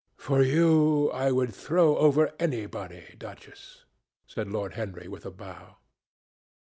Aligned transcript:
"For 0.17 0.41
you 0.41 1.11
I 1.11 1.29
would 1.31 1.53
throw 1.53 1.95
over 1.95 2.33
anybody, 2.39 3.13
Duchess," 3.19 3.85
said 4.25 4.47
Lord 4.47 4.73
Henry 4.73 5.07
with 5.07 5.27
a 5.27 5.31
bow. 5.31 5.77